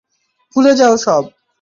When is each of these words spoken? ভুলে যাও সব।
ভুলে 0.55 0.73
যাও 0.75 0.95
সব। 0.97 1.23